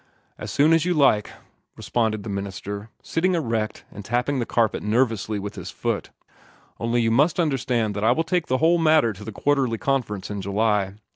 "As 0.39 0.49
soon 0.49 0.73
as 0.73 0.83
you 0.83 0.95
like," 0.95 1.29
responded 1.77 2.23
the 2.23 2.29
minister, 2.29 2.89
sitting 3.03 3.35
erect 3.35 3.85
and 3.91 4.03
tapping 4.03 4.39
the 4.39 4.47
carpet 4.47 4.81
nervously 4.81 5.37
with 5.37 5.53
his 5.53 5.69
foot. 5.69 6.09
"Only 6.79 7.01
you 7.03 7.11
must 7.11 7.39
understand 7.39 7.95
that 7.95 8.03
I 8.03 8.11
will 8.11 8.23
take 8.23 8.47
the 8.47 8.57
whole 8.57 8.79
matter 8.79 9.13
to 9.13 9.23
the 9.23 9.31
Quarterly 9.31 9.77
Conference 9.77 10.31
in 10.31 10.41
July. 10.41 10.95